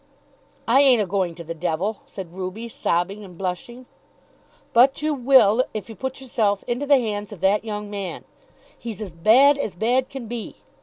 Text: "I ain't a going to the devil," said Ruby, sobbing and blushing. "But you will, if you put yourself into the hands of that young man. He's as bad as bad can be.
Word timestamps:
"I 0.67 0.81
ain't 0.81 0.99
a 0.99 1.05
going 1.05 1.35
to 1.35 1.43
the 1.43 1.53
devil," 1.53 1.97
said 2.07 2.33
Ruby, 2.33 2.67
sobbing 2.67 3.23
and 3.23 3.37
blushing. 3.37 3.85
"But 4.73 5.03
you 5.03 5.13
will, 5.13 5.63
if 5.75 5.89
you 5.89 5.95
put 5.95 6.19
yourself 6.19 6.63
into 6.65 6.87
the 6.87 6.97
hands 6.97 7.31
of 7.31 7.39
that 7.41 7.63
young 7.63 7.87
man. 7.91 8.23
He's 8.75 8.99
as 8.99 9.11
bad 9.11 9.59
as 9.59 9.75
bad 9.75 10.09
can 10.09 10.25
be. 10.25 10.55